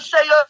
[0.00, 0.49] Señor.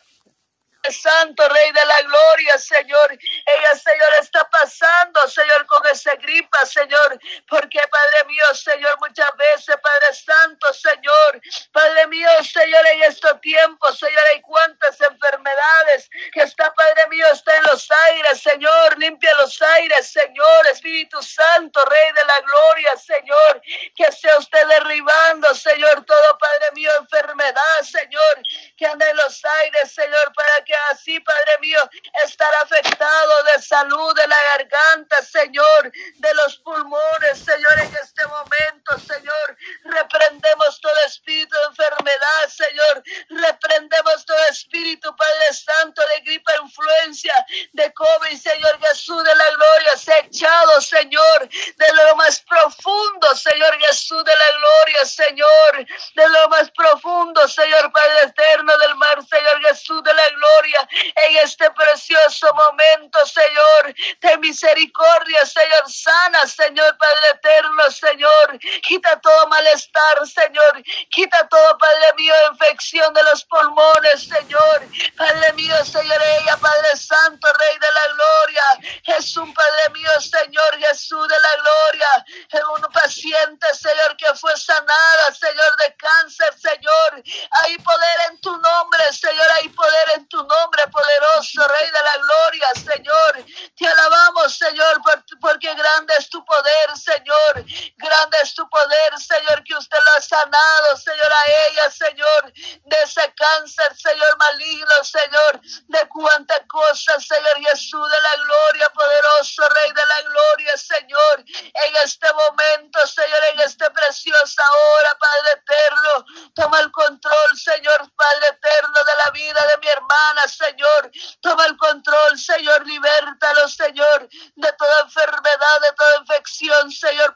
[0.93, 3.13] Santo Rey de la Gloria, Señor.
[3.13, 7.19] Ella, Señor, está pasando, Señor, con esa gripa, Señor.
[7.49, 11.41] Porque, Padre mío, Señor, muchas veces, Padre Santo, Señor.
[11.73, 17.57] Padre mío, Señor, en estos tiempos, Señor, hay cuantas enfermedades que está, Padre mío, está
[17.57, 18.99] en los aires, Señor.
[18.99, 20.67] Limpia los aires, Señor.
[20.69, 23.63] Espíritu Santo, Rey de la Gloria, Señor.
[23.95, 28.43] Que sea usted derribando, Señor, todo, Padre mío, enfermedad, Señor.
[28.77, 31.79] Que anda en los aires, Señor, para que así, Padre mío,
[32.25, 38.99] estar afectado de salud de la garganta, Señor, de los pulmones, Señor, en este momento,
[38.99, 39.57] Señor.
[39.85, 43.03] Reprendemos todo espíritu de enfermedad, Señor.
[43.29, 47.35] Reprendemos todo espíritu, Padre Santo, de gripe, influencia,
[47.73, 53.37] de COVID, Señor Jesús de la gloria, se ha echado, Señor, de lo más profundo,
[53.37, 59.19] Señor Jesús de la gloria, Señor, de lo más profundo, Señor Padre eterno del mar,
[59.25, 66.97] Señor Jesús de la gloria en este precioso momento, Señor, de misericordia, Señor, sana, Señor,
[66.97, 74.29] Padre eterno, Señor, quita todo malestar, Señor, quita todo, Padre mío, infección de los pulmones,
[74.29, 74.83] Señor,
[75.17, 78.63] Padre mío, Señor, ella, Padre Santo, Rey de la Gloria,
[79.05, 85.35] Jesús, Padre mío, Señor, Jesús de la Gloria, en un paciente, Señor, que fue sanada,
[85.39, 87.23] Señor, de cáncer, Señor,
[87.63, 92.03] hay poder en tu nombre, Señor, hay poder en tu nombre nombre poderoso, Rey de
[92.03, 93.45] la Gloria, Señor.
[93.77, 95.01] Te alabamos, Señor,
[95.41, 97.65] porque grande es tu poder, Señor.
[97.97, 103.03] Grande es tu poder, Señor, que usted lo ha sanado, Señor, a ella, Señor, de
[103.03, 109.93] ese cáncer, Señor, maligno, Señor, de cuánta cosa, Señor Jesús de la gloria, poderoso Rey
[109.93, 116.81] de la gloria, Señor, en este momento, Señor, en este preciosa hora, Padre eterno, toma
[116.81, 121.11] el control, Señor, Padre eterno, de la vida de mi hermana, Señor.
[121.41, 122.87] Toma el control, Señor.
[122.87, 127.35] Libértalo, Señor, de toda enfermedad, de toda infección, Señor,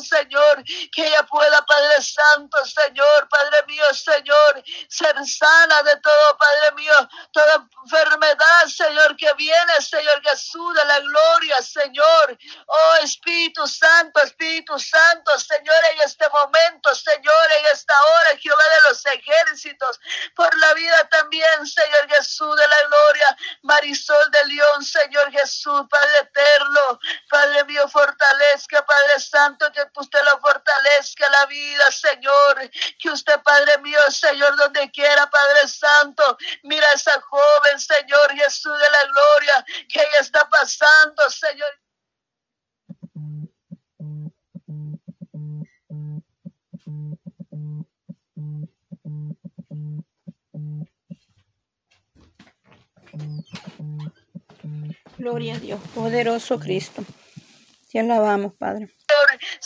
[0.00, 0.64] Señor.
[0.92, 6.94] Que ella pueda, Padre Santo, Señor, Padre mío, Señor, ser sana de todo, Padre mío,
[7.32, 12.38] toda enfermedad, Señor, que viene, Señor Jesús, de la gloria, Señor.
[12.66, 18.88] Oh Espíritu Santo, Espíritu Santo, Señor, en este momento, Señor, en esta hora, Jehová de
[18.88, 20.00] los ejércitos,
[20.34, 26.18] por la vida también, Señor Jesús de la gloria, Marisol de León, Señor Jesús, Padre
[26.20, 26.98] eterno,
[27.28, 33.78] Padre mío, fortalezca, Padre Santo, que usted lo fortalezca la vida, Señor, que usted, Padre
[33.78, 39.64] mío, Señor, donde quiera, Padre Santo, mira a esa joven, Señor Jesús de la gloria,
[39.88, 41.70] que ella está pasando, Señor.
[55.18, 57.04] Gloria a Dios, poderoso Cristo.
[57.90, 58.88] Te alabamos, Padre.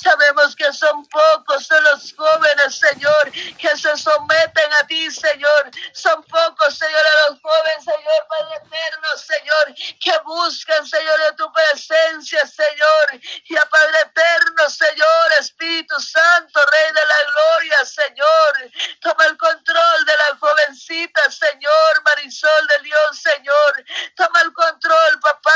[0.04, 5.70] Sabemos que son pocos los jóvenes, Señor, que se someten a ti, Señor.
[5.94, 11.50] Son pocos, Señor, a los jóvenes, Señor, Padre eterno, Señor, que buscan, Señor, de tu
[11.52, 13.20] presencia, Señor.
[13.44, 18.70] Y a Padre eterno, Señor, Espíritu Santo, Rey de la Gloria, Señor.
[19.00, 23.84] Toma el control de la jovencita, Señor, Marisol de Dios, Señor.
[24.16, 25.50] Toma el control, papá,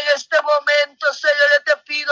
[0.00, 1.50] en este momento, Señor,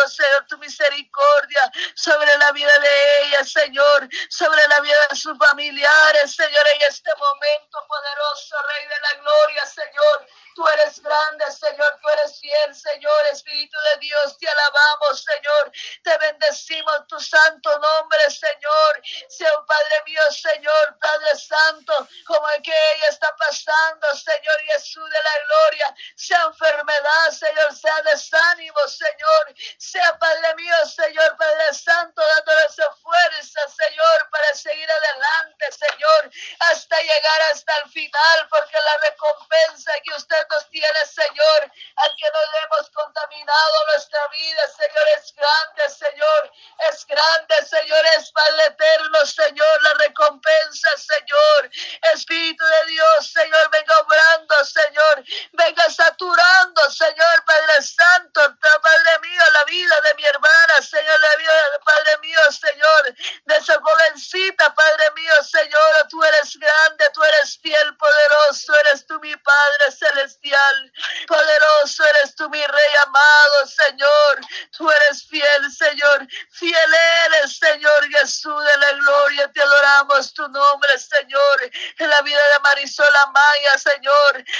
[0.09, 6.35] Señor, tu misericordia sobre la vida de ella, Señor, sobre la vida de sus familiares,
[6.35, 10.27] Señor, en este momento poderoso, Rey de la Gloria, Señor.
[10.55, 15.73] Tú eres grande, Señor, tú eres fiel, Señor, Espíritu de Dios, te alabamos, Señor,
[16.03, 19.03] te bendecimos tu santo nombre, Señor.
[19.29, 25.09] Sea un Padre mío, Señor, Padre Santo, como el que ella está pasando, Señor Jesús
[25.11, 32.21] de la gloria, sea enfermedad, Señor, sea desánimo, Señor, sea Padre mío, Señor, Padre Santo,
[32.21, 39.09] dándole esa fuerza, Señor, para seguir adelante, Señor, hasta llegar hasta el final, porque la
[39.09, 45.07] recompensa que usted nos tiene, Señor, al que no le hemos contaminado nuestra vida, Señor,
[45.17, 46.53] es grande, Señor,
[46.91, 49.58] es grande, Señor, es Padre eterno, Señor,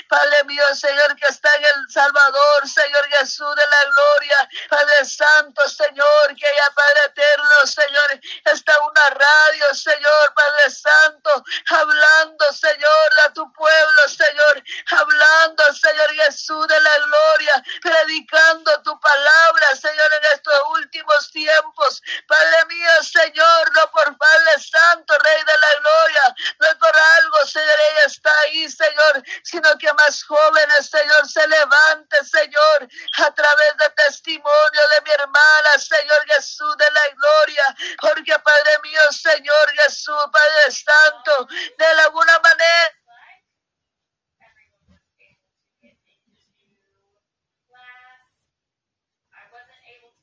[0.09, 5.69] Padre mío, Señor, que está en el Salvador, Señor Jesús de la gloria, Padre Santo,
[5.69, 13.33] Señor, que haya Padre eterno, Señor, está una radio, Señor, Padre Santo, hablando, Señor, a
[13.35, 20.63] tu pueblo, Señor, hablando, Señor Jesús de la gloria, predicando tu palabra, Señor, en estos
[20.71, 26.75] últimos tiempos, Padre mío, Señor, no por Padre Santo, Rey de la gloria, no es
[26.77, 32.89] por algo, Señor, ella está ahí, Señor, sino que más jóvenes, Señor, se levante, Señor,
[33.27, 39.01] a través de testimonio de mi hermana, Señor Jesús de la gloria, porque Padre mío,
[39.11, 41.49] Señor Jesús, Padre Santo,
[41.79, 42.95] de alguna manera.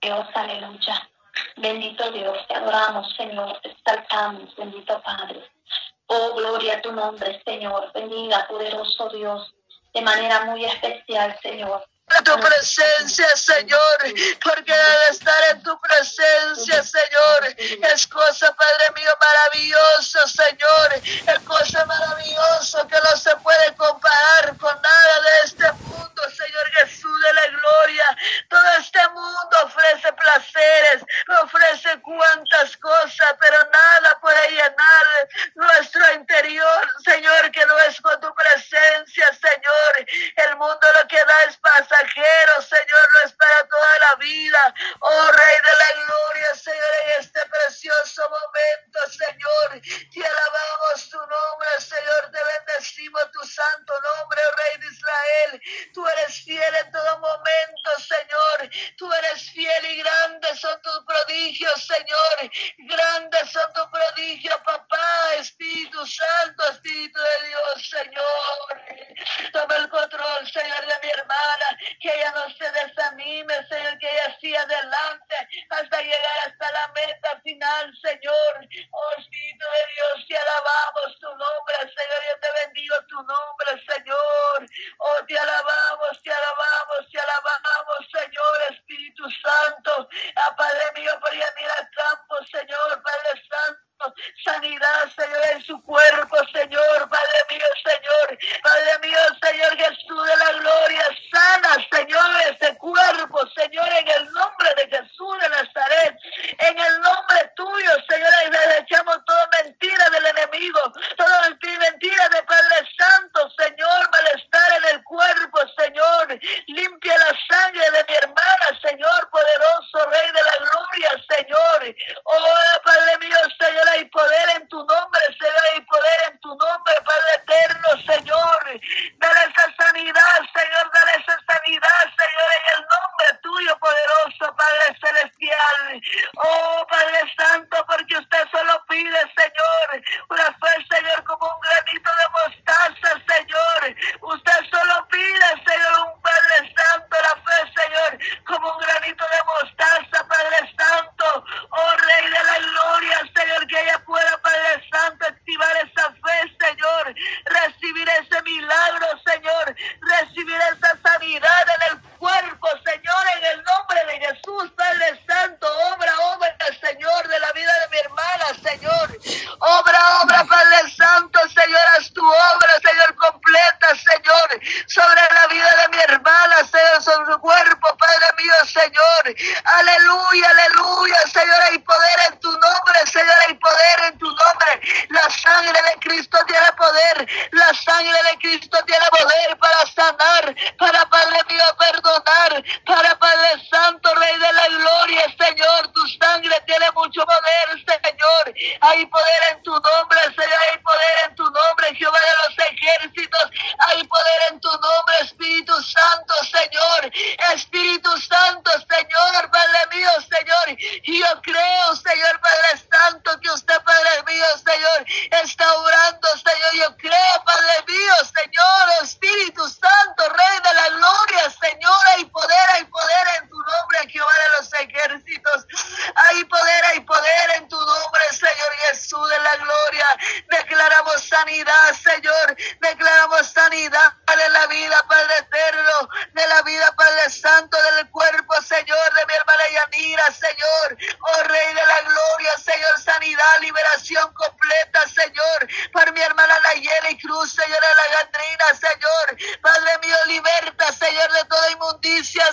[0.02, 1.10] Dios, aleluya.
[1.58, 5.44] Bendito Dios, te adoramos, Señor, te exaltamos, bendito Padre.
[6.08, 7.92] Oh, gloria a tu nombre, Señor.
[7.94, 9.54] Bendiga, poderoso Dios
[9.96, 11.88] de manera muy especial, Señor.
[12.24, 13.98] Tu presencia, Señor,
[14.44, 21.84] porque al estar en tu presencia, Señor, es cosa, Padre mío, maravillosa, Señor, es cosa
[21.86, 27.48] maravillosa que no se puede comparar con nada de este mundo, Señor Jesús de la
[27.48, 28.18] gloria.
[28.50, 31.04] Todo este mundo ofrece placeres,
[31.44, 35.06] ofrece cuantas cosas, pero nada puede llenar
[35.56, 36.35] nuestro interior.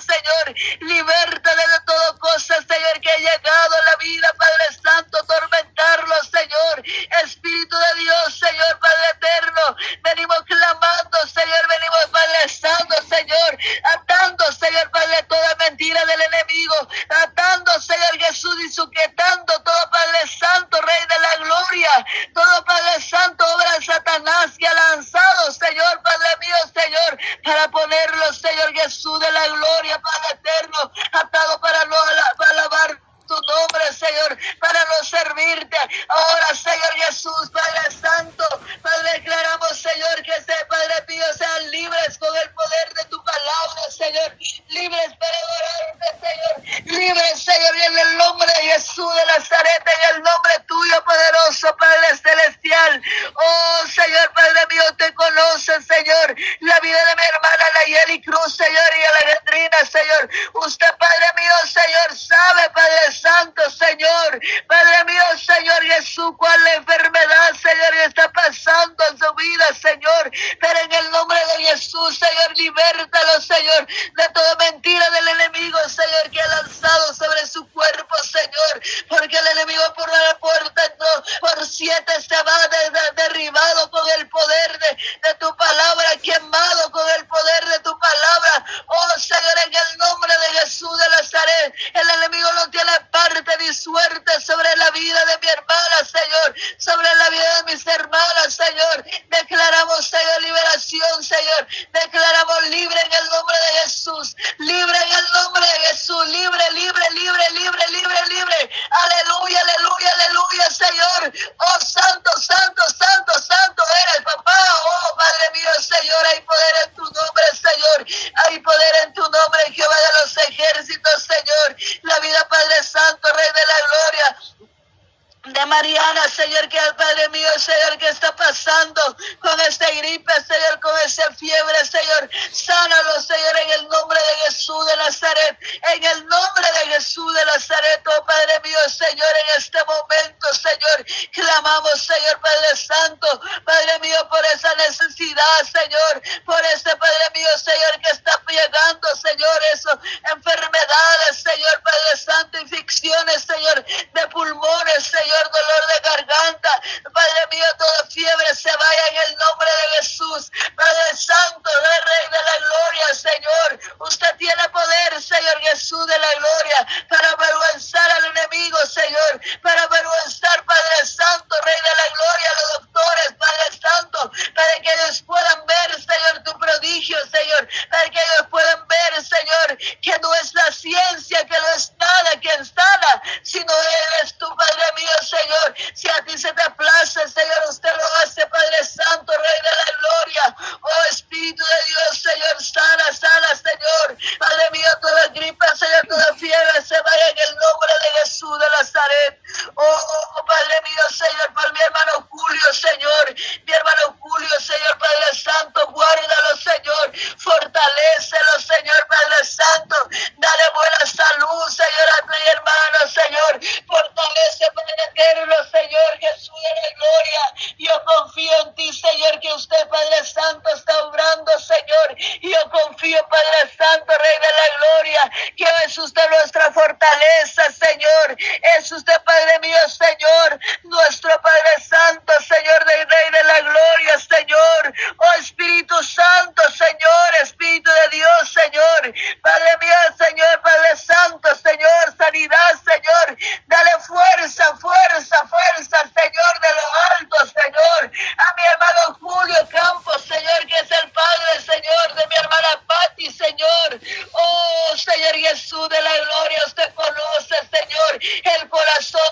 [0.00, 0.54] Señor.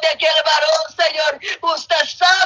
[0.01, 1.75] Corazón de aquel varón, Señor.
[1.75, 2.40] Usted sabe,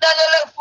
[0.00, 0.51] Dándole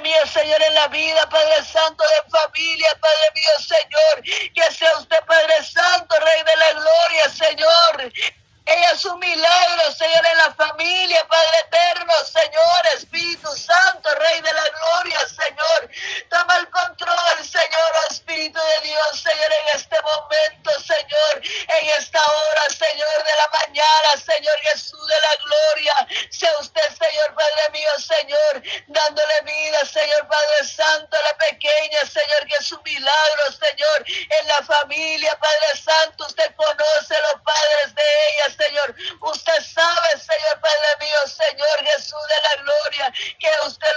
[0.00, 5.18] mío, Señor, en la vida, Padre Santo, de familia, Padre mío, Señor, que sea usted,
[5.26, 8.39] Padre Santo, Rey de la Gloria, Señor.
[8.70, 14.52] Ella es un milagro, Señor, en la familia, Padre eterno, Señor, Espíritu Santo, Rey de
[14.52, 15.90] la Gloria, Señor.
[16.30, 22.70] Toma el control, Señor, Espíritu de Dios, Señor, en este momento, Señor, en esta hora,
[22.70, 26.28] Señor, de la mañana, Señor Jesús de la Gloria.
[26.30, 32.46] Sea usted, Señor, Padre mío, Señor, dándole vida, Señor, Padre Santo, a la pequeña, Señor,
[32.46, 36.26] que es un milagro, Señor, en la familia, Padre Santo.
[36.26, 38.94] Usted conoce los padres de ella, Señor.
[39.20, 43.89] Usted sabe, Señor Padre mío, Señor Jesús de la gloria, que usted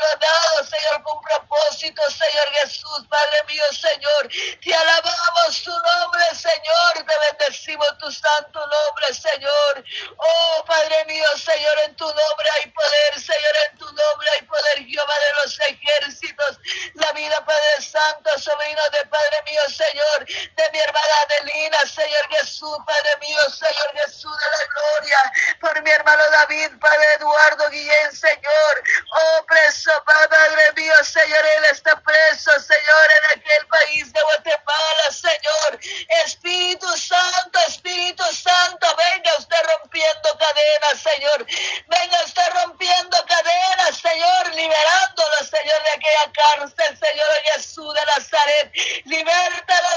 [40.63, 41.45] cadenas, Señor,
[41.87, 48.71] venga usted rompiendo cadenas, Señor, liberándolo, Señor, de aquella cárcel, Señor Jesús de Nazaret,
[49.05, 49.92] libértalo,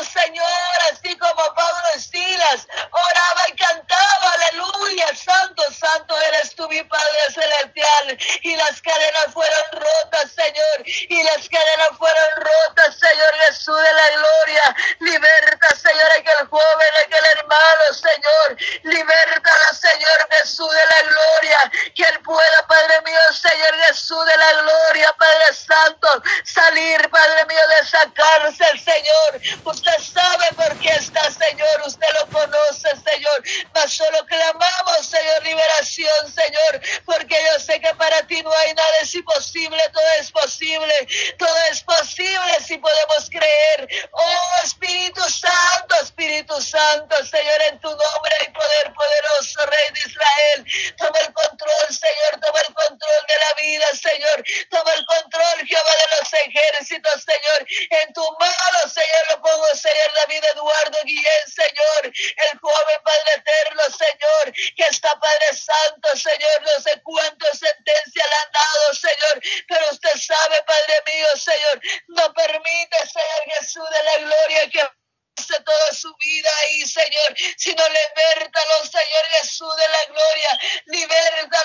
[33.74, 38.96] Mas solo clamamos, Señor, liberación, Señor, porque yo sé que para ti no hay nada
[39.02, 43.88] es imposible, todo es posible, todo es posible si podemos creer.
[44.12, 50.94] Oh Espíritu Santo, Espíritu Santo, Señor, en tu nombre hay poder poderoso, Rey de Israel.
[50.96, 54.44] Toma el control, Señor, toma el control de la vida, Señor.
[54.70, 57.66] Toma el control, Jehová de los ejércitos, Señor.
[58.02, 62.02] En tu mano, Señor, lo pongo, Señor, David Eduardo Guillén, Señor.
[62.06, 63.55] El joven Padre eterno,
[63.90, 66.62] Señor, que está Padre Santo, Señor.
[66.62, 69.42] No sé cuántas sentencias le han dado, Señor.
[69.68, 71.80] Pero usted sabe, Padre mío, Señor.
[72.08, 74.88] No permite, Señor Jesús de la gloria, que
[75.36, 81.55] pase toda su vida ahí, Señor, sino libértalo, Señor Jesús de la gloria, libértalo,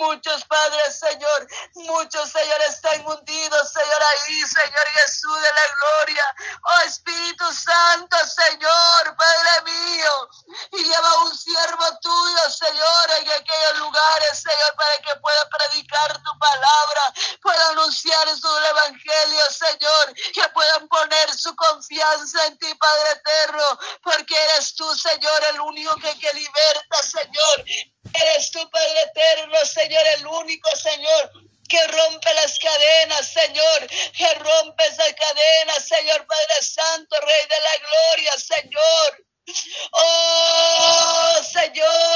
[0.00, 6.24] Muchos, padres Señor, muchos, Señor, están hundidos, Señor, ahí, Señor Jesús de la gloria.
[6.62, 8.79] Oh Espíritu Santo, Señor.